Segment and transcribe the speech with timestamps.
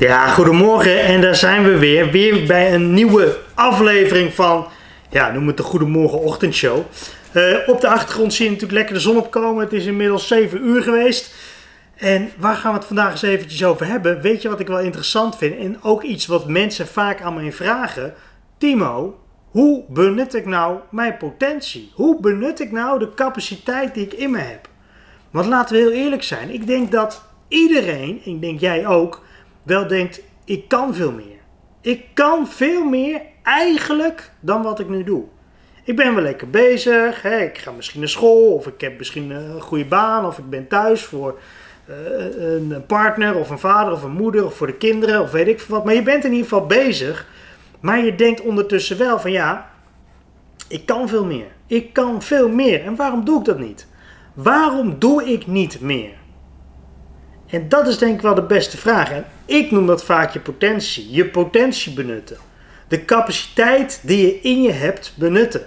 [0.00, 2.10] Ja, goedemorgen en daar zijn we weer.
[2.10, 4.66] Weer bij een nieuwe aflevering van,
[5.10, 6.84] ja, noem het de Goedemorgen Ochtendshow.
[7.32, 9.64] Uh, op de achtergrond zie je natuurlijk lekker de zon opkomen.
[9.64, 11.34] Het is inmiddels 7 uur geweest.
[11.96, 14.20] En waar gaan we het vandaag eens eventjes over hebben?
[14.20, 15.58] Weet je wat ik wel interessant vind?
[15.58, 18.14] En ook iets wat mensen vaak aan mij vragen.
[18.58, 19.18] Timo,
[19.50, 21.90] hoe benut ik nou mijn potentie?
[21.94, 24.68] Hoe benut ik nou de capaciteit die ik in me heb?
[25.30, 26.50] Want laten we heel eerlijk zijn.
[26.50, 29.28] Ik denk dat iedereen, ik denk jij ook,
[29.62, 31.38] wel denkt: ik kan veel meer.
[31.80, 35.24] Ik kan veel meer eigenlijk dan wat ik nu doe.
[35.84, 37.22] Ik ben wel lekker bezig.
[37.22, 37.38] Hè?
[37.38, 40.68] Ik ga misschien naar school, of ik heb misschien een goede baan, of ik ben
[40.68, 41.38] thuis voor
[41.88, 45.48] uh, een partner, of een vader, of een moeder, of voor de kinderen, of weet
[45.48, 45.84] ik wat.
[45.84, 47.26] Maar je bent in ieder geval bezig.
[47.80, 49.70] Maar je denkt ondertussen wel van ja,
[50.68, 51.46] ik kan veel meer.
[51.66, 52.84] Ik kan veel meer.
[52.84, 53.86] En waarom doe ik dat niet?
[54.34, 56.19] Waarom doe ik niet meer?
[57.50, 59.10] En dat is denk ik wel de beste vraag.
[59.10, 61.10] En ik noem dat vaak je potentie.
[61.10, 62.36] Je potentie benutten.
[62.88, 65.62] De capaciteit die je in je hebt benutten.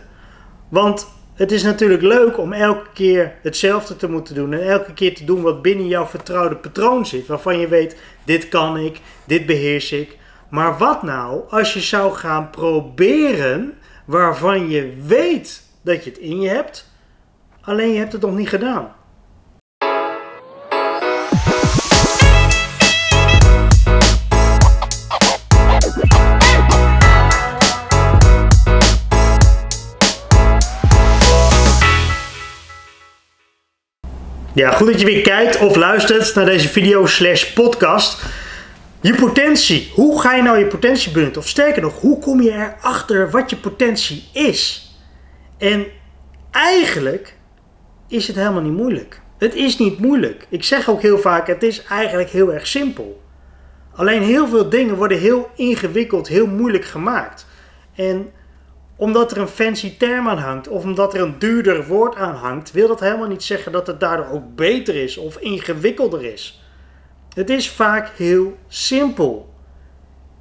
[0.70, 4.54] Want het is natuurlijk leuk om elke keer hetzelfde te moeten doen.
[4.54, 7.28] En elke keer te doen wat binnen jouw vertrouwde patroon zit.
[7.28, 10.18] Waarvan je weet, dit kan ik, dit beheers ik.
[10.50, 13.74] Maar wat nou als je zou gaan proberen
[14.06, 16.92] waarvan je weet dat je het in je hebt,
[17.62, 18.94] alleen je hebt het nog niet gedaan?
[34.56, 38.24] Ja, goed dat je weer kijkt of luistert naar deze video slash podcast.
[39.02, 39.92] Je potentie.
[39.94, 41.42] Hoe ga je nou je potentie benutten?
[41.42, 44.92] Of sterker nog, hoe kom je erachter wat je potentie is?
[45.58, 45.86] En
[46.52, 47.38] eigenlijk
[48.08, 49.22] is het helemaal niet moeilijk.
[49.38, 50.48] Het is niet moeilijk.
[50.50, 53.22] Ik zeg ook heel vaak, het is eigenlijk heel erg simpel.
[53.96, 57.46] Alleen heel veel dingen worden heel ingewikkeld, heel moeilijk gemaakt.
[57.96, 58.32] En
[58.96, 62.72] omdat er een fancy term aan hangt of omdat er een duurder woord aan hangt,
[62.72, 66.64] wil dat helemaal niet zeggen dat het daardoor ook beter is of ingewikkelder is.
[67.34, 69.54] Het is vaak heel simpel.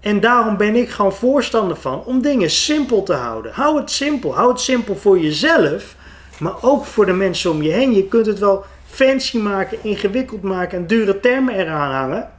[0.01, 3.53] En daarom ben ik gewoon voorstander van om dingen simpel te houden.
[3.53, 4.35] Hou het simpel.
[4.35, 5.97] Hou het simpel voor jezelf,
[6.39, 7.95] maar ook voor de mensen om je heen.
[7.95, 12.31] Je kunt het wel fancy maken, ingewikkeld maken en dure termen eraan hangen.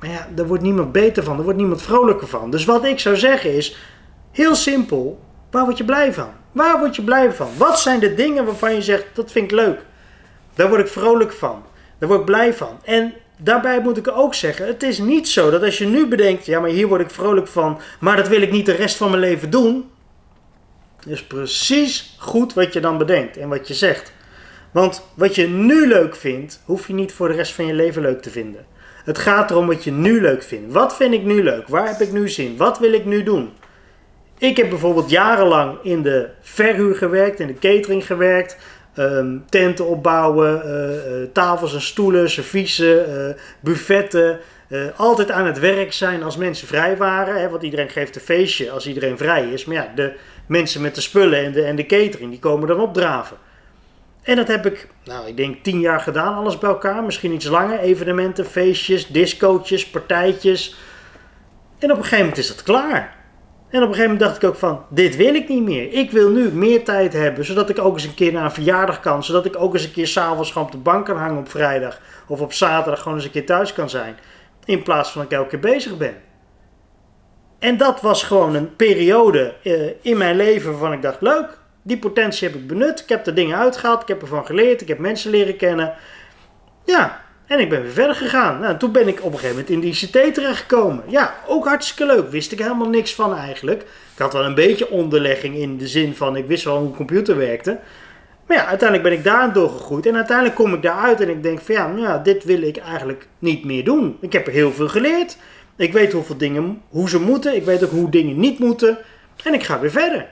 [0.00, 2.50] Maar ja, daar wordt niemand beter van, daar wordt niemand vrolijker van.
[2.50, 3.76] Dus wat ik zou zeggen is,
[4.30, 5.20] Heel simpel.
[5.50, 6.30] Waar word je blij van?
[6.52, 7.48] Waar word je blij van?
[7.56, 9.80] Wat zijn de dingen waarvan je zegt, dat vind ik leuk?
[10.54, 11.62] Daar word ik vrolijk van.
[11.98, 12.80] Daar word ik blij van.
[12.84, 16.46] En daarbij moet ik ook zeggen, het is niet zo dat als je nu bedenkt,
[16.46, 19.10] ja maar hier word ik vrolijk van, maar dat wil ik niet de rest van
[19.10, 19.90] mijn leven doen.
[21.06, 24.12] is precies goed wat je dan bedenkt en wat je zegt.
[24.70, 28.02] Want wat je nu leuk vindt, hoef je niet voor de rest van je leven
[28.02, 28.66] leuk te vinden.
[29.04, 30.72] Het gaat erom wat je nu leuk vindt.
[30.72, 31.68] Wat vind ik nu leuk?
[31.68, 32.56] Waar heb ik nu zin?
[32.56, 33.50] Wat wil ik nu doen?
[34.40, 38.56] Ik heb bijvoorbeeld jarenlang in de verhuur gewerkt, in de catering gewerkt.
[38.96, 44.38] Um, tenten opbouwen, uh, tafels en stoelen, serviezen, uh, buffetten.
[44.96, 47.40] altijd aan het werk zijn als mensen vrij waren.
[47.40, 49.64] Hè, want iedereen geeft een feestje als iedereen vrij is.
[49.64, 50.12] Maar ja, de
[50.46, 53.36] mensen met de spullen en de, en de catering, die komen dan opdraven.
[54.22, 57.02] En dat heb ik, nou, ik denk tien jaar gedaan, alles bij elkaar.
[57.02, 57.78] Misschien iets langer.
[57.78, 60.76] Evenementen, feestjes, discootjes, partijtjes.
[61.78, 63.19] En op een gegeven moment is dat klaar.
[63.70, 65.92] En op een gegeven moment dacht ik ook van, dit wil ik niet meer.
[65.92, 69.00] Ik wil nu meer tijd hebben, zodat ik ook eens een keer naar een verjaardag
[69.00, 69.24] kan.
[69.24, 72.00] Zodat ik ook eens een keer s'avonds gewoon op de bank kan hangen op vrijdag.
[72.26, 74.16] Of op zaterdag gewoon eens een keer thuis kan zijn.
[74.64, 76.14] In plaats van dat ik elke keer bezig ben.
[77.58, 81.98] En dat was gewoon een periode uh, in mijn leven waarvan ik dacht, leuk, die
[81.98, 83.00] potentie heb ik benut.
[83.00, 85.94] Ik heb er dingen uitgehaald, ik heb ervan geleerd, ik heb mensen leren kennen.
[86.84, 87.20] Ja,
[87.50, 88.60] en ik ben weer verder gegaan.
[88.60, 91.04] Nou, toen ben ik op een gegeven moment in de ICT terechtgekomen.
[91.06, 92.30] Ja, ook hartstikke leuk.
[92.30, 93.80] Wist ik helemaal niks van eigenlijk.
[93.82, 96.94] Ik had wel een beetje onderlegging in de zin van ik wist wel hoe een
[96.94, 97.78] computer werkte.
[98.46, 100.06] Maar ja, uiteindelijk ben ik daar doorgegroeid.
[100.06, 103.26] En uiteindelijk kom ik daaruit en ik denk van ja, nou dit wil ik eigenlijk
[103.38, 104.16] niet meer doen.
[104.20, 105.36] Ik heb er heel veel geleerd.
[105.76, 107.56] Ik weet hoeveel dingen, hoe ze moeten.
[107.56, 108.98] Ik weet ook hoe dingen niet moeten.
[109.44, 110.28] En ik ga weer verder.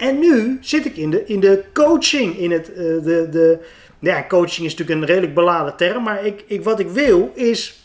[0.00, 3.58] En nu zit ik in de, in de coaching, in het, uh, de, de,
[3.98, 7.84] ja, coaching is natuurlijk een redelijk beladen term, maar ik, ik, wat ik wil is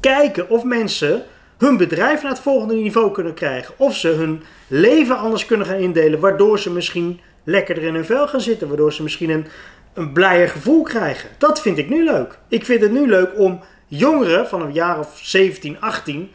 [0.00, 1.22] kijken of mensen
[1.58, 3.74] hun bedrijf naar het volgende niveau kunnen krijgen.
[3.76, 8.28] Of ze hun leven anders kunnen gaan indelen, waardoor ze misschien lekkerder in hun vel
[8.28, 9.46] gaan zitten, waardoor ze misschien een,
[9.94, 11.28] een blijer gevoel krijgen.
[11.38, 12.38] Dat vind ik nu leuk.
[12.48, 16.30] Ik vind het nu leuk om jongeren van een jaar of 17, 18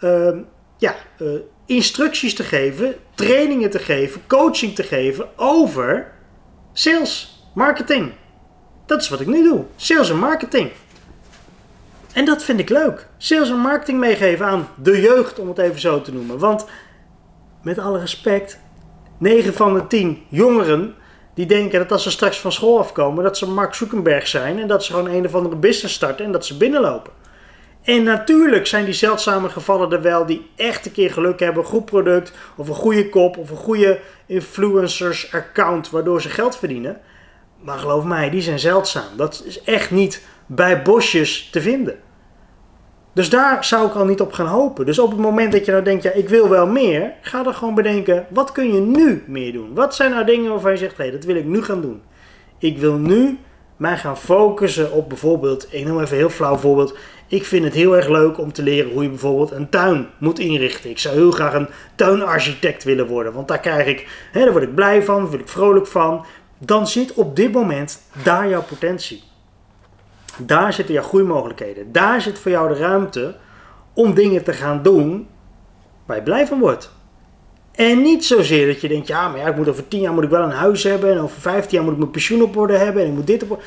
[0.00, 0.30] uh,
[0.78, 1.28] ja, uh,
[1.74, 6.12] instructies te geven, trainingen te geven, coaching te geven over
[6.72, 8.12] sales, marketing.
[8.86, 9.64] Dat is wat ik nu doe.
[9.76, 10.70] Sales en marketing.
[12.12, 13.08] En dat vind ik leuk.
[13.18, 16.38] Sales en marketing meegeven aan de jeugd, om het even zo te noemen.
[16.38, 16.66] Want
[17.62, 18.58] met alle respect,
[19.18, 20.94] 9 van de 10 jongeren
[21.34, 24.68] die denken dat als ze straks van school afkomen, dat ze Mark Zuckerberg zijn en
[24.68, 27.12] dat ze gewoon een of andere business starten en dat ze binnenlopen.
[27.82, 31.84] En natuurlijk zijn die zeldzame gevallen er wel die echt een keer geluk hebben, goed
[31.84, 37.00] product of een goede kop of een goede influencers account waardoor ze geld verdienen.
[37.60, 39.16] Maar geloof mij, die zijn zeldzaam.
[39.16, 41.98] Dat is echt niet bij bosjes te vinden.
[43.12, 44.86] Dus daar zou ik al niet op gaan hopen.
[44.86, 47.54] Dus op het moment dat je nou denkt, ja, ik wil wel meer, ga dan
[47.54, 49.74] gewoon bedenken, wat kun je nu meer doen?
[49.74, 52.02] Wat zijn nou dingen waarvan je zegt, hé, hey, dat wil ik nu gaan doen.
[52.58, 53.38] Ik wil nu
[53.80, 56.96] mij gaan focussen op bijvoorbeeld, ik noem even een heel flauw voorbeeld.
[57.26, 60.38] Ik vind het heel erg leuk om te leren hoe je bijvoorbeeld een tuin moet
[60.38, 60.90] inrichten.
[60.90, 64.64] Ik zou heel graag een tuinarchitect willen worden, want daar krijg ik, hè, daar word
[64.64, 66.24] ik blij van, daar word ik vrolijk van.
[66.58, 69.22] Dan zit op dit moment daar jouw potentie.
[70.38, 71.92] Daar zitten jouw groeimogelijkheden.
[71.92, 73.36] Daar zit voor jou de ruimte
[73.94, 75.28] om dingen te gaan doen
[76.06, 76.90] waar je blij van wordt.
[77.80, 80.24] En niet zozeer dat je denkt, ja, maar ja, ik moet over 10 jaar moet
[80.24, 81.10] ik wel een huis hebben.
[81.10, 83.02] En over 15 jaar moet ik mijn pensioen op orde hebben.
[83.02, 83.62] En ik moet dit op orde.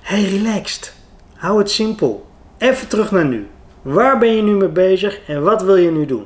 [0.00, 0.94] Hey, relaxed.
[1.34, 2.26] Hou het simpel.
[2.58, 3.46] Even terug naar nu.
[3.82, 6.24] Waar ben je nu mee bezig en wat wil je nu doen?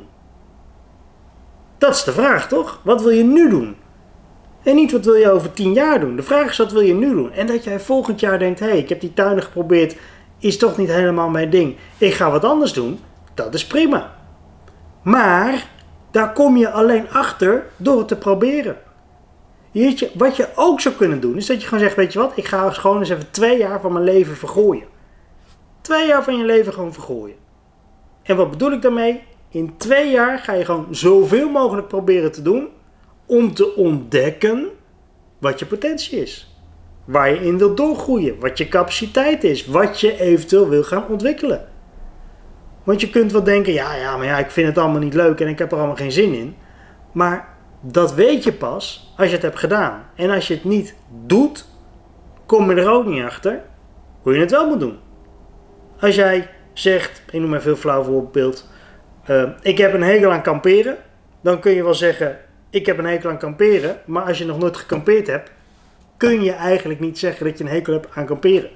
[1.79, 2.81] Dat is de vraag, toch?
[2.83, 3.77] Wat wil je nu doen?
[4.63, 6.17] En niet wat wil je over 10 jaar doen.
[6.17, 7.33] De vraag is wat wil je nu doen.
[7.33, 9.97] En dat jij volgend jaar denkt, hé, hey, ik heb die tuinen geprobeerd,
[10.39, 11.77] is toch niet helemaal mijn ding.
[11.99, 12.99] Ik ga wat anders doen.
[13.35, 14.15] Dat is prima.
[15.03, 15.73] Maar
[16.15, 18.77] daar kom je alleen achter door het te proberen.
[19.71, 22.33] Je, wat je ook zou kunnen doen, is dat je gewoon zegt, weet je wat,
[22.35, 24.87] ik ga gewoon eens even twee jaar van mijn leven vergooien.
[25.81, 27.37] Twee jaar van je leven gewoon vergooien.
[28.23, 29.23] En wat bedoel ik daarmee?
[29.49, 32.69] In twee jaar ga je gewoon zoveel mogelijk proberen te doen
[33.27, 34.69] om te ontdekken
[35.39, 36.59] wat je potentie is.
[37.05, 41.69] Waar je in wilt doorgroeien, wat je capaciteit is, wat je eventueel wil gaan ontwikkelen.
[42.85, 45.41] Want je kunt wel denken, ja, ja, maar ja, ik vind het allemaal niet leuk
[45.41, 46.57] en ik heb er allemaal geen zin in.
[47.13, 47.49] Maar
[47.81, 50.05] dat weet je pas als je het hebt gedaan.
[50.15, 50.95] En als je het niet
[51.27, 51.67] doet,
[52.47, 53.61] kom je er ook niet achter
[54.23, 54.99] hoe je het wel moet doen.
[56.01, 58.69] Als jij zegt, ik noem maar veel flauw voorbeeld,
[59.31, 60.97] uh, ik heb een hekel aan kamperen,
[61.41, 62.39] dan kun je wel zeggen,
[62.71, 65.51] ik heb een hekel aan kamperen, maar als je nog nooit gekampeerd hebt,
[66.17, 68.71] kun je eigenlijk niet zeggen dat je een hekel hebt aan kamperen.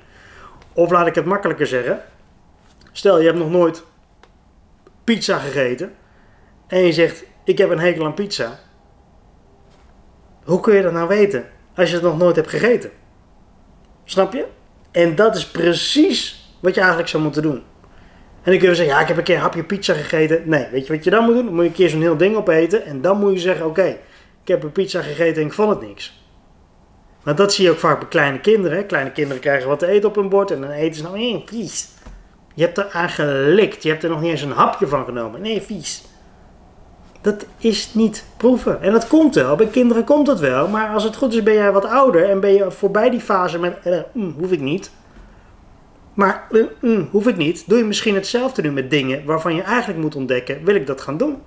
[0.72, 2.00] Of laat ik het makkelijker zeggen,
[2.92, 3.84] stel je hebt nog nooit
[5.14, 5.94] pizza gegeten
[6.66, 8.58] en je zegt, ik heb een hekel aan pizza.
[10.44, 12.90] Hoe kun je dat nou weten als je het nog nooit hebt gegeten?
[14.04, 14.46] Snap je?
[14.90, 17.62] En dat is precies wat je eigenlijk zou moeten doen.
[18.42, 20.42] En dan kun je zeggen, ja, ik heb een keer een hapje pizza gegeten.
[20.44, 21.44] Nee, weet je wat je dan moet doen?
[21.44, 22.84] Dan moet je een keer zo'n heel ding opeten.
[22.84, 23.86] En dan moet je zeggen, oké,
[24.42, 26.24] ik heb een pizza gegeten en ik vond het niks.
[27.22, 28.86] Want dat zie je ook vaak bij kleine kinderen.
[28.86, 31.42] Kleine kinderen krijgen wat te eten op hun bord en dan eten ze nou.
[32.58, 33.82] Je hebt er aan gelikt.
[33.82, 35.40] Je hebt er nog niet eens een hapje van genomen.
[35.40, 36.04] Nee, vies.
[37.20, 38.82] Dat is niet proeven.
[38.82, 39.56] En dat komt wel.
[39.56, 40.68] Bij kinderen komt dat wel.
[40.68, 43.58] Maar als het goed is ben jij wat ouder en ben je voorbij die fase
[43.58, 44.90] met, eh, mm, hoef ik niet.
[46.14, 46.46] Maar
[46.80, 47.68] uh, hoef ik niet.
[47.68, 51.00] Doe je misschien hetzelfde nu met dingen waarvan je eigenlijk moet ontdekken: wil ik dat
[51.00, 51.42] gaan doen?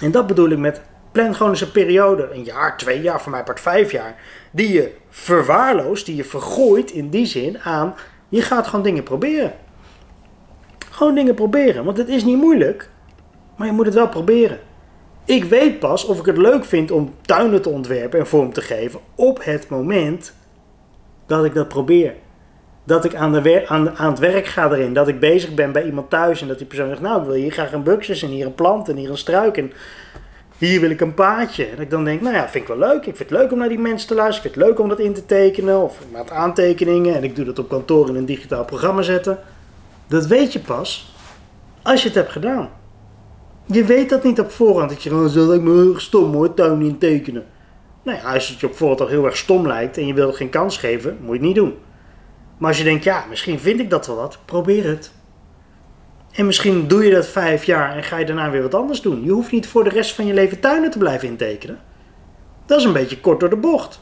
[0.00, 0.80] En dat bedoel ik met
[1.12, 4.14] plan gewoon eens een periode, een jaar, twee jaar, voor mij part vijf jaar,
[4.50, 7.94] die je verwaarloost, die je vergooit in die zin aan,
[8.30, 9.52] je gaat gewoon dingen proberen.
[10.90, 12.90] Gewoon dingen proberen, want het is niet moeilijk,
[13.56, 14.58] maar je moet het wel proberen.
[15.24, 18.60] Ik weet pas of ik het leuk vind om tuinen te ontwerpen en vorm te
[18.60, 20.34] geven op het moment
[21.26, 22.14] dat ik dat probeer
[22.84, 24.92] dat ik aan, de aan, aan, het werk ga erin.
[24.92, 27.34] Dat ik bezig ben bij iemand thuis en dat die persoon zegt: Nou, ik wil
[27.34, 29.72] hier graag een buxus en hier een plant en hier een struik en
[30.60, 31.64] hier wil ik een paadje.
[31.64, 33.06] En ik dan denk: Nou ja, vind ik wel leuk.
[33.06, 34.50] Ik vind het leuk om naar die mensen te luisteren.
[34.50, 37.14] Ik vind het leuk om dat in te tekenen of met aantekeningen.
[37.14, 39.38] En ik doe dat op kantoor in een digitaal programma zetten.
[40.06, 41.14] Dat weet je pas
[41.82, 42.70] als je het hebt gedaan.
[43.66, 44.90] Je weet dat niet op voorhand.
[44.90, 47.44] Dat je gewoon zo lijkt me heel stom hoor, tuin in tekenen.
[48.02, 50.32] Nou ja, als het je op voorhand al heel erg stom lijkt en je wil
[50.32, 51.74] geen kans geven, moet je het niet doen.
[52.58, 55.12] Maar als je denkt, ja, misschien vind ik dat wel wat, probeer het.
[56.32, 59.24] En misschien doe je dat vijf jaar en ga je daarna weer wat anders doen.
[59.24, 61.78] Je hoeft niet voor de rest van je leven tuinen te blijven intekenen.
[62.66, 64.00] Dat is een beetje kort door de bocht.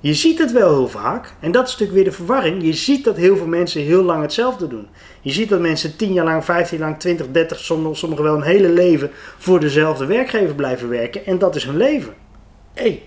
[0.00, 2.62] Je ziet het wel heel vaak, en dat is natuurlijk weer de verwarring.
[2.62, 4.88] Je ziet dat heel veel mensen heel lang hetzelfde doen.
[5.20, 8.42] Je ziet dat mensen 10 jaar lang, 15 jaar lang, 20, 30, sommigen wel een
[8.42, 11.26] hele leven voor dezelfde werkgever blijven werken.
[11.26, 12.14] En dat is hun leven.
[12.74, 13.02] Hé, hey,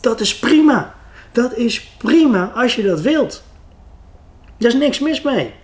[0.00, 0.94] dat is prima.
[1.32, 3.42] Dat is prima als je dat wilt.
[4.58, 5.54] Daar is niks mis mee.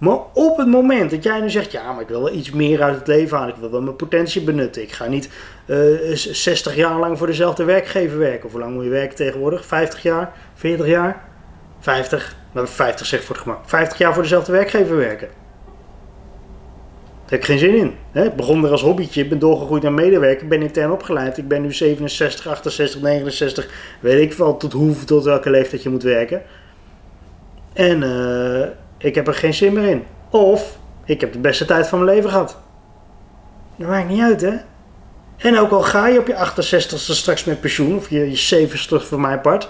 [0.00, 2.82] Maar op het moment dat jij nu zegt, ja, maar ik wil wel iets meer
[2.82, 4.82] uit het leven halen, ik wil wel mijn potentie benutten.
[4.82, 5.30] Ik ga niet
[5.66, 8.44] uh, eh, 60 jaar lang voor dezelfde werkgever werken.
[8.44, 9.66] Of hoe lang moet je werken tegenwoordig?
[9.66, 10.32] 50 jaar?
[10.54, 11.24] 40 jaar?
[11.78, 12.36] 50?
[12.52, 15.28] laten we 50 zeggen voor het gemak, 50 jaar voor dezelfde werkgever werken.
[15.28, 17.94] Daar heb ik geen zin in.
[18.10, 18.24] Hè?
[18.24, 21.38] Ik begon er als hobbytje, ben doorgegroeid naar medewerker, ben intern opgeleid.
[21.38, 23.68] Ik ben nu 67, 68, 69,
[24.00, 26.42] weet ik wel tot hoe, tot welke leeftijd je moet werken.
[27.72, 28.66] En uh,
[29.00, 30.04] ik heb er geen zin meer in.
[30.30, 32.58] Of ik heb de beste tijd van mijn leven gehad.
[33.76, 34.56] Dat maakt niet uit, hè?
[35.36, 39.06] En ook al ga je op je 68ste straks met pensioen, of je, je 70ste
[39.06, 39.68] voor mijn part,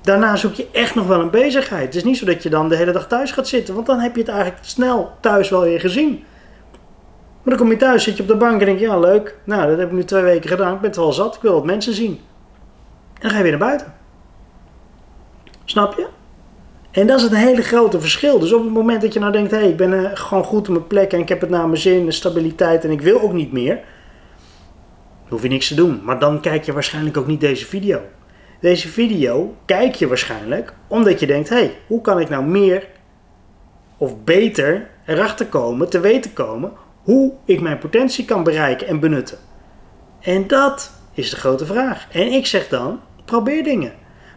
[0.00, 1.84] daarna zoek je echt nog wel een bezigheid.
[1.84, 3.98] Het is niet zo dat je dan de hele dag thuis gaat zitten, want dan
[3.98, 6.24] heb je het eigenlijk snel thuis wel weer gezien.
[7.42, 9.38] Maar dan kom je thuis, zit je op de bank en denk je, ja leuk,
[9.44, 11.52] nou dat heb ik nu twee weken gedaan, ik ben het wel zat, ik wil
[11.52, 12.20] wat mensen zien.
[13.14, 13.94] En dan ga je weer naar buiten.
[15.64, 16.06] Snap je?
[16.94, 18.38] En dat is het hele grote verschil.
[18.38, 20.68] Dus op het moment dat je nou denkt, hé, hey, ik ben uh, gewoon goed
[20.68, 23.20] op mijn plek en ik heb het naar mijn zin, de stabiliteit en ik wil
[23.20, 23.80] ook niet meer,
[25.28, 26.00] hoef je niks te doen.
[26.04, 28.00] Maar dan kijk je waarschijnlijk ook niet deze video.
[28.60, 32.86] Deze video kijk je waarschijnlijk omdat je denkt, hé, hey, hoe kan ik nou meer
[33.96, 36.72] of beter erachter komen, te weten komen,
[37.02, 39.38] hoe ik mijn potentie kan bereiken en benutten.
[40.20, 42.06] En dat is de grote vraag.
[42.12, 43.92] En ik zeg dan, probeer dingen.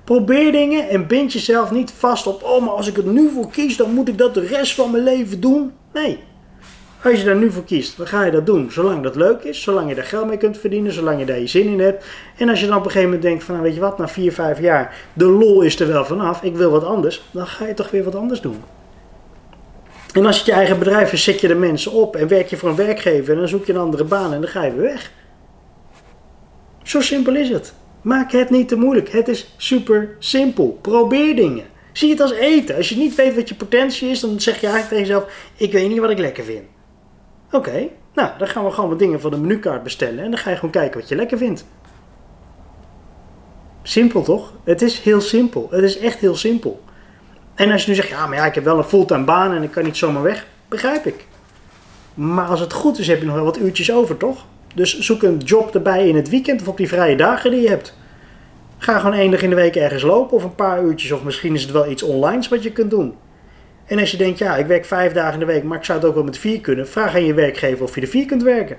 [0.07, 3.49] Probeer dingen en bind jezelf niet vast op, oh maar als ik er nu voor
[3.49, 5.71] kies, dan moet ik dat de rest van mijn leven doen.
[5.93, 6.19] Nee.
[7.03, 8.71] Als je daar nu voor kiest, dan ga je dat doen.
[8.71, 11.47] Zolang dat leuk is, zolang je daar geld mee kunt verdienen, zolang je daar je
[11.47, 12.05] zin in hebt.
[12.37, 14.07] En als je dan op een gegeven moment denkt van, nou weet je wat, na
[14.07, 17.23] 4, 5 jaar, de lol is er wel vanaf, ik wil wat anders.
[17.31, 18.63] Dan ga je toch weer wat anders doen.
[20.13, 22.57] En als je je eigen bedrijf is, zet je de mensen op en werk je
[22.57, 24.81] voor een werkgever en dan zoek je een andere baan en dan ga je weer
[24.81, 25.11] weg.
[26.83, 27.73] Zo simpel is het.
[28.07, 29.09] Maak het niet te moeilijk.
[29.09, 30.79] Het is super simpel.
[30.81, 31.65] Probeer dingen.
[31.91, 32.75] Zie het als eten.
[32.75, 35.71] Als je niet weet wat je potentie is, dan zeg je eigenlijk tegen jezelf: Ik
[35.71, 36.63] weet niet wat ik lekker vind.
[37.51, 40.49] Oké, nou dan gaan we gewoon wat dingen van de menukaart bestellen en dan ga
[40.49, 41.65] je gewoon kijken wat je lekker vindt.
[43.83, 44.53] Simpel toch?
[44.63, 45.67] Het is heel simpel.
[45.71, 46.83] Het is echt heel simpel.
[47.55, 49.63] En als je nu zegt: Ja, maar ja, ik heb wel een fulltime baan en
[49.63, 51.25] ik kan niet zomaar weg, begrijp ik.
[52.13, 54.45] Maar als het goed is, heb je nog wel wat uurtjes over, toch?
[54.75, 57.69] Dus zoek een job erbij in het weekend of op die vrije dagen die je
[57.69, 57.97] hebt.
[58.77, 61.53] Ga gewoon één dag in de week ergens lopen of een paar uurtjes of misschien
[61.53, 63.15] is het wel iets online wat je kunt doen.
[63.85, 65.99] En als je denkt, ja, ik werk vijf dagen in de week, maar ik zou
[65.99, 68.43] het ook wel met vier kunnen, vraag aan je werkgever of je er vier kunt
[68.43, 68.77] werken.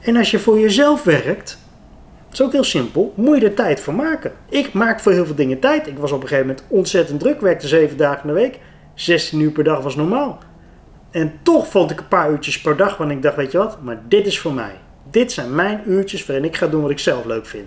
[0.00, 1.58] En als je voor jezelf werkt,
[2.28, 4.32] dat is ook heel simpel, moet je er tijd voor maken.
[4.48, 5.86] Ik maak voor heel veel dingen tijd.
[5.86, 8.58] Ik was op een gegeven moment ontzettend druk, werkte zeven dagen in de week,
[8.94, 10.38] 16 uur per dag was normaal.
[11.10, 13.82] En toch vond ik een paar uurtjes per dag, want ik dacht, weet je wat,
[13.82, 14.74] maar dit is voor mij.
[15.10, 17.66] Dit zijn mijn uurtjes waarin ik ga doen wat ik zelf leuk vind.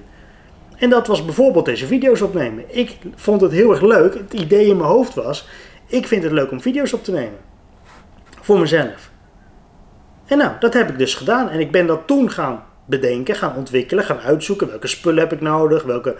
[0.77, 2.63] En dat was bijvoorbeeld deze video's opnemen.
[2.67, 4.13] Ik vond het heel erg leuk.
[4.13, 5.47] Het idee in mijn hoofd was,
[5.87, 7.39] ik vind het leuk om video's op te nemen.
[8.41, 9.11] Voor mezelf.
[10.25, 11.49] En nou, dat heb ik dus gedaan.
[11.49, 14.67] En ik ben dat toen gaan bedenken, gaan ontwikkelen, gaan uitzoeken.
[14.67, 15.83] Welke spullen heb ik nodig?
[15.83, 16.15] Welke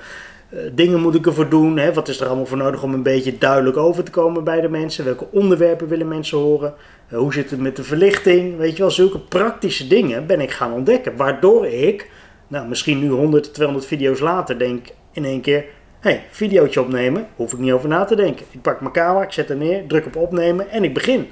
[0.74, 1.78] dingen moet ik ervoor doen?
[1.78, 1.94] Hè?
[1.94, 4.70] Wat is er allemaal voor nodig om een beetje duidelijk over te komen bij de
[4.70, 5.06] mensen?
[5.06, 6.74] Welke onderwerpen willen mensen horen?
[7.10, 8.58] Uh, hoe zit het met de verlichting?
[8.58, 11.16] Weet je wel, zulke praktische dingen ben ik gaan ontdekken.
[11.16, 12.10] Waardoor ik,
[12.48, 15.66] nou misschien nu 100, 200 video's later, denk in één keer...
[16.00, 18.46] Hé, hey, videootje opnemen, hoef ik niet over na te denken.
[18.52, 21.28] Ik pak mijn camera, ik zet er neer, druk op opnemen en ik begin.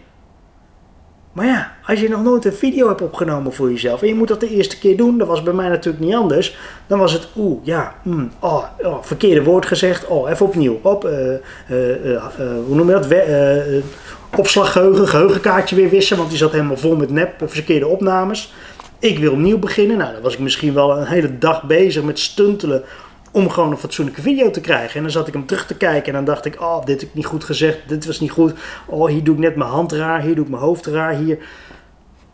[1.31, 4.27] Maar ja, als je nog nooit een video hebt opgenomen voor jezelf en je moet
[4.27, 6.57] dat de eerste keer doen, dat was bij mij natuurlijk niet anders.
[6.87, 10.79] Dan was het, oeh, ja, mm, oh, oh, verkeerde woord gezegd, oh, even opnieuw.
[10.81, 11.11] Op, uh,
[11.69, 12.21] uh, uh,
[12.65, 13.07] hoe noem je dat?
[13.07, 13.81] We,
[14.37, 18.53] opslaggeheugen, geheugenkaartje weer wissen, want die zat helemaal vol met nep, verkeerde opnames.
[18.99, 19.97] Ik wil opnieuw beginnen.
[19.97, 22.83] Nou, dan was ik misschien wel een hele dag bezig met stuntelen
[23.31, 24.95] om gewoon een fatsoenlijke video te krijgen.
[24.95, 27.09] En dan zat ik hem terug te kijken en dan dacht ik, oh, dit heb
[27.09, 28.53] ik niet goed gezegd, dit was niet goed.
[28.85, 31.37] Oh, hier doe ik net mijn hand raar, hier doe ik mijn hoofd raar, hier.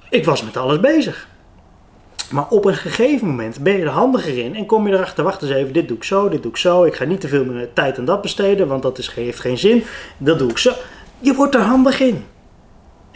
[0.10, 1.28] Ik was met alles bezig.
[2.32, 5.42] Maar op een gegeven moment ben je er handiger in en kom je erachter, wacht
[5.42, 6.84] eens even, dit doe ik zo, dit doe ik zo.
[6.84, 9.58] Ik ga niet te veel meer tijd aan dat besteden, want dat is, heeft geen
[9.58, 9.84] zin.
[10.18, 10.72] Dat doe ik zo.
[11.20, 12.26] Je wordt er handig in.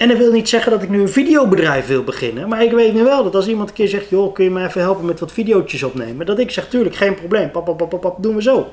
[0.02, 2.50] En dat wil niet zeggen dat ik nu een videobedrijf wil beginnen.
[2.50, 4.66] Maar ik weet nu wel dat als iemand een keer zegt: joh, kun je me
[4.66, 6.26] even helpen met wat video's opnemen?
[6.26, 7.52] Dat ik zeg: tuurlijk, geen probleem.
[7.52, 8.68] Pap, pap, pap, pap, doen we zo.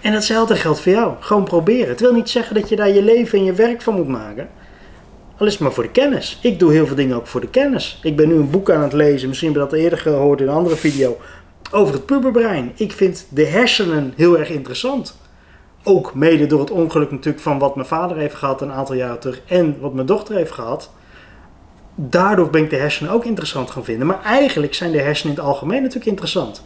[0.00, 1.12] En datzelfde geldt voor jou.
[1.20, 1.88] Gewoon proberen.
[1.88, 4.48] Het wil niet zeggen dat je daar je leven en je werk van moet maken.
[5.36, 6.38] Al is het maar voor de kennis.
[6.42, 8.00] Ik doe heel veel dingen ook voor de kennis.
[8.02, 9.28] Ik ben nu een boek aan het lezen.
[9.28, 11.16] Misschien heb je dat eerder gehoord in een andere video.
[11.70, 12.72] Over het puberbrein.
[12.74, 15.18] Ik vind de hersenen heel erg interessant.
[15.84, 19.20] Ook mede door het ongeluk natuurlijk van wat mijn vader heeft gehad een aantal jaren
[19.20, 20.90] terug en wat mijn dochter heeft gehad.
[21.94, 24.06] Daardoor ben ik de hersenen ook interessant gaan vinden.
[24.06, 26.64] Maar eigenlijk zijn de hersenen in het algemeen natuurlijk interessant.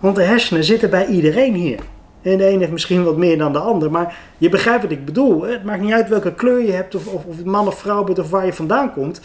[0.00, 1.78] Want de hersenen zitten bij iedereen hier.
[2.22, 3.90] En de een heeft misschien wat meer dan de ander.
[3.90, 5.42] Maar je begrijpt wat ik bedoel.
[5.42, 8.18] Het maakt niet uit welke kleur je hebt, of, of, of man of vrouw bent,
[8.18, 9.20] of waar je vandaan komt.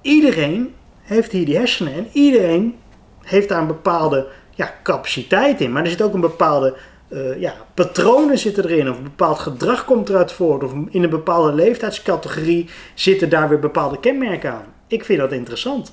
[0.00, 1.94] Iedereen heeft hier die hersenen.
[1.94, 2.74] En iedereen
[3.22, 5.72] heeft daar een bepaalde ja, capaciteit in.
[5.72, 6.76] Maar er zit ook een bepaalde
[7.08, 8.90] eh, ja, patronen zitten erin.
[8.90, 10.64] Of een bepaald gedrag komt eruit voort.
[10.64, 14.64] Of in een bepaalde leeftijdscategorie zitten daar weer bepaalde kenmerken aan.
[14.86, 15.92] Ik vind dat interessant.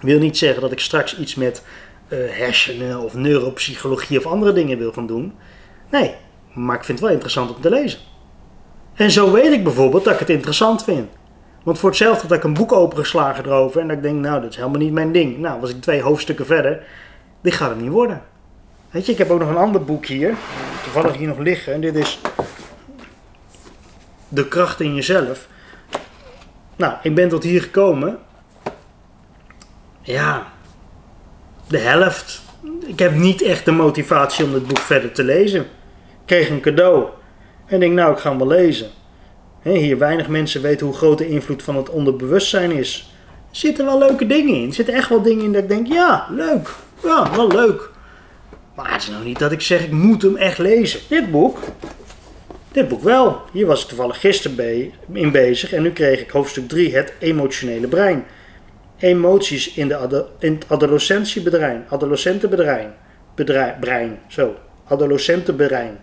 [0.00, 1.62] Wil niet zeggen dat ik straks iets met
[2.08, 5.34] uh, hersenen of neuropsychologie of andere dingen wil gaan doen.
[5.90, 6.14] Nee,
[6.54, 7.98] maar ik vind het wel interessant om te lezen.
[8.94, 11.10] En zo weet ik bijvoorbeeld dat ik het interessant vind.
[11.62, 14.50] Want voor hetzelfde dat ik een boek opengeslagen erover en dat ik denk, nou, dat
[14.50, 15.38] is helemaal niet mijn ding.
[15.38, 16.82] Nou, was ik twee hoofdstukken verder,
[17.42, 18.22] dit gaat het niet worden.
[18.94, 20.34] Weet je, ik heb ook nog een ander boek hier,
[20.82, 21.72] toevallig hier nog liggen.
[21.72, 22.20] En dit is
[24.28, 25.48] De kracht in jezelf.
[26.76, 28.18] Nou, ik ben tot hier gekomen.
[30.00, 30.46] Ja,
[31.68, 32.42] de helft.
[32.86, 35.60] Ik heb niet echt de motivatie om dit boek verder te lezen.
[35.60, 35.66] Ik
[36.24, 37.06] kreeg een cadeau.
[37.66, 38.90] En denk, nou, ik ga hem wel lezen.
[39.62, 43.14] hier, weinig mensen weten hoe groot de invloed van het onderbewustzijn is.
[43.50, 44.68] Er zitten wel leuke dingen in.
[44.68, 46.68] Er zitten echt wel dingen in dat ik denk, ja, leuk.
[47.02, 47.92] Ja, wel leuk.
[48.74, 51.00] Maar het is nou niet dat ik zeg, ik moet hem echt lezen.
[51.08, 51.58] Dit boek,
[52.72, 53.42] dit boek wel.
[53.52, 55.72] Hier was ik toevallig gisteren in bezig.
[55.72, 58.24] En nu kreeg ik hoofdstuk 3, het emotionele brein.
[58.98, 61.84] Emoties in, de in het adolescentiebrein.
[61.88, 62.94] Adolescentenbrein.
[63.34, 64.54] Bedrein, brein, zo.
[64.88, 65.98] Adolescentenbrein.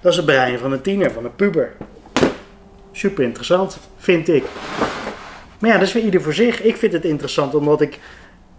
[0.00, 1.72] Dat is het brein van een tiener, van een puber.
[2.92, 4.44] Super interessant, vind ik.
[5.58, 6.62] Maar ja, dat is weer ieder voor zich.
[6.62, 7.98] Ik vind het interessant omdat ik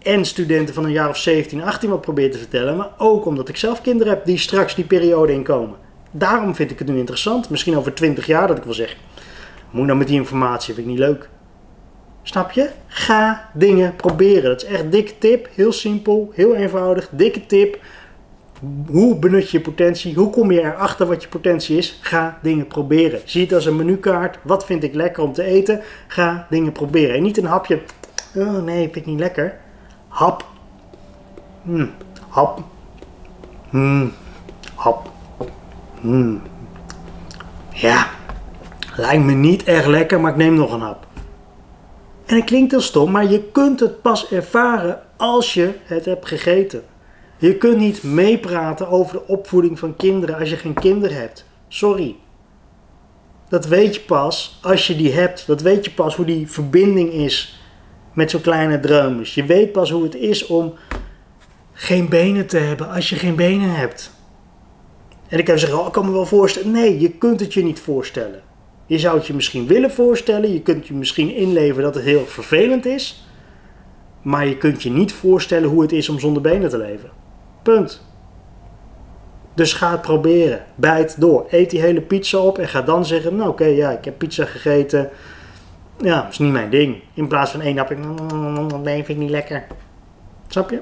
[0.08, 2.76] en studenten van een jaar of 17, 18 wat probeer te vertellen.
[2.76, 5.76] Maar ook omdat ik zelf kinderen heb die straks die periode inkomen.
[6.10, 7.50] Daarom vind ik het nu interessant.
[7.50, 8.98] Misschien over 20 jaar dat ik wil zeggen.
[9.70, 11.28] Moet nou met die informatie, vind ik niet leuk.
[12.22, 12.70] Snap je?
[12.86, 14.42] Ga dingen proberen.
[14.42, 15.48] Dat is echt dikke tip.
[15.54, 17.08] Heel simpel, heel eenvoudig.
[17.10, 17.78] Dikke tip.
[18.86, 20.14] Hoe benut je je potentie?
[20.14, 21.98] Hoe kom je erachter wat je potentie is?
[22.00, 23.20] Ga dingen proberen.
[23.24, 24.38] Zie het als een menukaart.
[24.42, 25.80] Wat vind ik lekker om te eten?
[26.06, 27.16] Ga dingen proberen.
[27.16, 27.80] En niet een hapje.
[28.34, 29.66] Oh nee, vind ik niet lekker.
[30.08, 30.44] Hap.
[31.62, 31.90] Hmm.
[32.28, 32.62] Hap.
[33.70, 34.12] Hmm.
[34.74, 35.10] Hap.
[36.00, 36.42] Hmm.
[37.72, 38.06] Ja.
[38.96, 41.06] Lijkt me niet erg lekker, maar ik neem nog een hap.
[42.26, 46.26] En het klinkt heel stom, maar je kunt het pas ervaren als je het hebt
[46.26, 46.82] gegeten.
[47.38, 51.44] Je kunt niet meepraten over de opvoeding van kinderen als je geen kinderen hebt.
[51.68, 52.16] Sorry.
[53.48, 55.46] Dat weet je pas als je die hebt.
[55.46, 57.57] Dat weet je pas hoe die verbinding is
[58.18, 59.34] met zo'n kleine drumers.
[59.34, 60.74] Je weet pas hoe het is om
[61.72, 64.10] geen benen te hebben als je geen benen hebt.
[65.28, 66.70] En ik heb zeggen, oh, ik kan me wel voorstellen.
[66.70, 68.42] Nee, je kunt het je niet voorstellen.
[68.86, 70.52] Je zou het je misschien willen voorstellen.
[70.52, 73.26] Je kunt je misschien inleven dat het heel vervelend is.
[74.22, 77.10] Maar je kunt je niet voorstellen hoe het is om zonder benen te leven.
[77.62, 78.02] Punt.
[79.54, 80.64] Dus ga het proberen.
[80.74, 81.46] Bijt door.
[81.50, 84.44] Eet die hele pizza op en ga dan zeggen: Nou, oké, ja, ik heb pizza
[84.44, 85.10] gegeten.
[86.00, 87.02] Ja, dat is niet mijn ding.
[87.14, 87.98] In plaats van één hap, ik,
[88.82, 89.66] nee, vind ik niet lekker.
[90.48, 90.80] Snap je?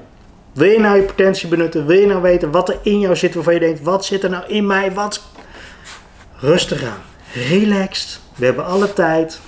[0.53, 1.85] Wil je nou je potentie benutten?
[1.85, 4.29] Wil je nou weten wat er in jou zit waarvan je denkt: wat zit er
[4.29, 4.93] nou in mij?
[4.93, 5.23] Wat?
[6.39, 7.01] Rustig aan.
[7.49, 8.19] Relaxed.
[8.35, 9.39] We hebben alle tijd.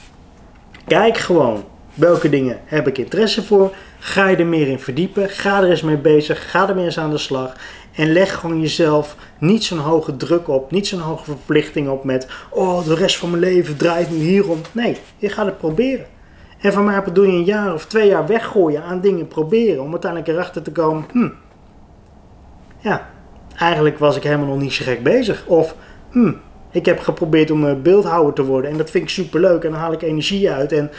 [0.88, 3.76] Kijk gewoon welke dingen heb ik interesse voor.
[4.00, 5.30] Ga je er meer in verdiepen.
[5.30, 6.52] Ga er eens mee bezig.
[6.52, 7.56] Ga er meer eens aan de slag.
[8.00, 10.72] En leg gewoon jezelf niet zo'n hoge druk op.
[10.72, 12.28] Niet zo'n hoge verplichting op met...
[12.50, 14.62] Oh, de rest van mijn leven draait nu hierom.
[14.72, 16.06] Nee, je gaat het proberen.
[16.62, 19.84] En van mij doe je een jaar of twee jaar weggooien aan dingen proberen.
[19.84, 21.06] Om uiteindelijk erachter te komen...
[21.12, 21.30] Hm,
[22.80, 23.10] ja,
[23.58, 25.46] eigenlijk was ik helemaal nog niet zo gek bezig.
[25.48, 25.76] Of...
[26.10, 26.32] Hm,
[26.72, 28.72] ik heb geprobeerd om beeldhouwer te worden.
[28.72, 29.64] En dat vind ik superleuk.
[29.64, 30.72] En dan haal ik energie uit.
[30.72, 30.92] En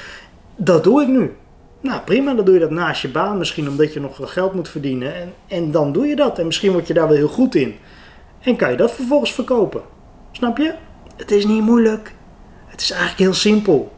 [0.56, 1.36] dat doe ik nu.
[1.80, 4.68] Nou prima, dan doe je dat naast je baan misschien omdat je nog geld moet
[4.68, 5.14] verdienen.
[5.14, 6.38] En, en dan doe je dat.
[6.38, 7.74] En misschien word je daar wel heel goed in.
[8.40, 9.82] En kan je dat vervolgens verkopen.
[10.32, 10.74] Snap je?
[11.16, 12.14] Het is niet moeilijk.
[12.66, 13.92] Het is eigenlijk heel simpel.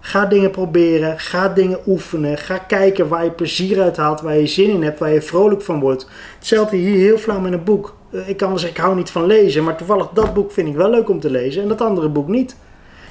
[0.00, 4.46] Ga dingen proberen, ga dingen oefenen, ga kijken waar je plezier uit haalt, waar je
[4.46, 6.08] zin in hebt, waar je vrolijk van wordt.
[6.38, 7.96] Hetzelfde hier heel flauw met een boek.
[8.10, 10.68] Eh, ik kan wel zeggen, ik hou niet van lezen, maar toevallig dat boek vind
[10.68, 12.56] ik wel leuk om te lezen en dat andere boek niet.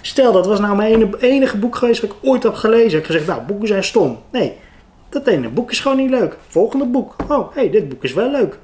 [0.05, 2.85] Stel, dat was nou mijn enige boek geweest wat ik ooit heb gelezen.
[2.85, 4.19] Ik heb gezegd, nou, boeken zijn stom.
[4.31, 4.57] Nee,
[5.09, 6.37] dat ene boek is gewoon niet leuk.
[6.47, 7.15] Volgende boek.
[7.27, 8.59] Oh, hé, hey, dit boek is wel leuk.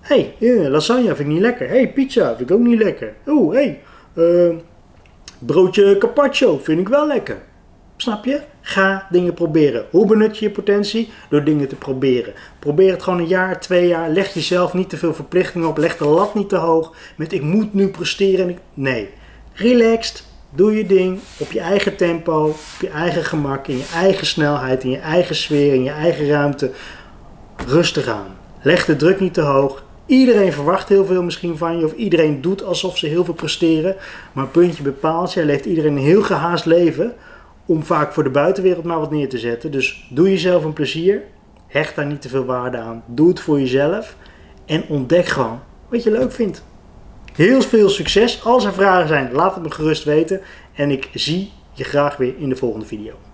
[0.00, 1.68] Hé, hey, lasagne vind ik niet lekker.
[1.68, 3.14] Hé, hey, pizza vind ik ook niet lekker.
[3.26, 3.80] Oeh, hé, hey,
[4.14, 4.56] uh,
[5.38, 7.38] broodje carpaccio vind ik wel lekker.
[7.96, 8.40] Snap je?
[8.60, 9.84] Ga dingen proberen.
[9.90, 11.10] Hoe benut je je potentie?
[11.28, 12.32] Door dingen te proberen.
[12.58, 14.10] Probeer het gewoon een jaar, twee jaar.
[14.10, 15.76] Leg jezelf niet te veel verplichtingen op.
[15.78, 16.94] Leg de lat niet te hoog.
[17.16, 18.58] Met ik moet nu presteren.
[18.74, 19.08] Nee.
[19.52, 20.28] Relaxed.
[20.52, 24.84] Doe je ding op je eigen tempo, op je eigen gemak, in je eigen snelheid,
[24.84, 26.70] in je eigen sfeer, in je eigen ruimte.
[27.66, 28.36] Rustig aan.
[28.62, 29.84] Leg de druk niet te hoog.
[30.06, 33.96] Iedereen verwacht heel veel misschien van je, of iedereen doet alsof ze heel veel presteren.
[34.32, 37.14] Maar puntje bepaalt, jij leeft iedereen een heel gehaast leven
[37.66, 39.70] om vaak voor de buitenwereld maar wat neer te zetten.
[39.70, 41.22] Dus doe jezelf een plezier.
[41.66, 43.02] Hecht daar niet te veel waarde aan.
[43.06, 44.16] Doe het voor jezelf.
[44.66, 46.64] En ontdek gewoon wat je leuk vindt.
[47.32, 48.44] Heel veel succes.
[48.44, 50.40] Als er vragen zijn, laat het me gerust weten.
[50.74, 53.29] En ik zie je graag weer in de volgende video.